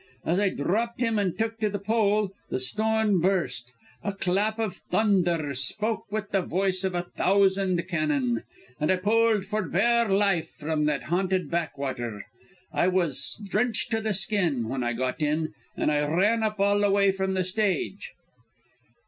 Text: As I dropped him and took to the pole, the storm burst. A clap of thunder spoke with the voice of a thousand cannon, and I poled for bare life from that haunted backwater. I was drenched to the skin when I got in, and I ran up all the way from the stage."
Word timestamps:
As 0.25 0.39
I 0.39 0.49
dropped 0.49 0.99
him 0.99 1.19
and 1.19 1.37
took 1.37 1.59
to 1.59 1.69
the 1.69 1.77
pole, 1.77 2.31
the 2.49 2.59
storm 2.59 3.21
burst. 3.21 3.71
A 4.03 4.11
clap 4.11 4.57
of 4.57 4.77
thunder 4.89 5.53
spoke 5.53 6.11
with 6.11 6.31
the 6.31 6.41
voice 6.41 6.83
of 6.83 6.95
a 6.95 7.03
thousand 7.03 7.87
cannon, 7.87 8.41
and 8.79 8.91
I 8.91 8.95
poled 8.95 9.45
for 9.45 9.61
bare 9.61 10.09
life 10.09 10.49
from 10.49 10.85
that 10.85 11.03
haunted 11.03 11.51
backwater. 11.51 12.25
I 12.73 12.87
was 12.87 13.39
drenched 13.47 13.91
to 13.91 14.01
the 14.01 14.13
skin 14.13 14.67
when 14.69 14.83
I 14.83 14.93
got 14.93 15.21
in, 15.21 15.53
and 15.77 15.91
I 15.91 15.99
ran 16.11 16.41
up 16.41 16.59
all 16.59 16.79
the 16.79 16.89
way 16.89 17.11
from 17.11 17.35
the 17.35 17.43
stage." 17.43 18.13